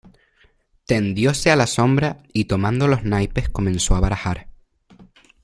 [0.87, 4.47] tendióse a la sombra, y tomando los naipes comenzó a barajar.